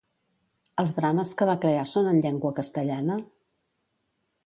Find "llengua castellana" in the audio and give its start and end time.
2.25-3.23